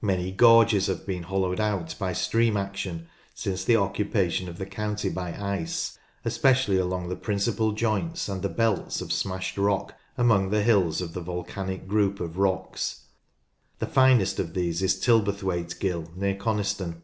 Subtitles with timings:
[0.00, 5.08] Many gorges have been hollowed out by stream action since the occupation of the county
[5.08, 10.62] by ice, especially along the principal joints and the belts of smashed rock among the
[10.62, 13.06] hills of the volcanic group of rocks.
[13.80, 17.02] The finest of these is Tilberthwaite Gill near Coniston.